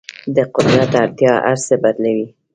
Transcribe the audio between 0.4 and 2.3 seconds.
قدرت اړتیا هر څه بدلوي.